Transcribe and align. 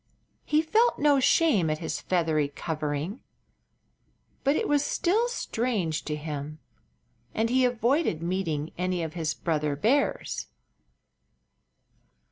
He 0.45 0.63
felt 0.63 0.97
no 0.97 1.19
shame 1.19 1.69
at 1.69 1.77
his 1.77 2.01
feathery 2.01 2.47
covering, 2.47 3.21
but 4.43 4.55
it 4.55 4.67
was 4.67 4.83
still 4.83 5.27
strange 5.27 6.05
to 6.05 6.15
him, 6.15 6.57
and 7.35 7.51
he 7.51 7.65
avoided 7.65 8.23
meeting 8.23 8.71
any 8.79 9.03
of 9.03 9.13
his 9.13 9.35
brother 9.35 9.75
bears. 9.75 10.47